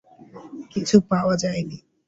[0.71, 1.77] কিছু পাওয়া যায়নি।